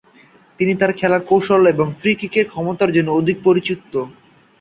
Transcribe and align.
তিনি 0.59 0.73
তার 0.75 0.91
খেলার 0.93 1.21
কৌশল 1.21 1.61
এবং 1.67 1.87
ফ্রি-কিকের 1.99 2.45
ক্ষমতার 2.49 2.89
জন্য 2.91 3.09
অধিক 3.11 3.37
পরিচিত। 3.43 3.93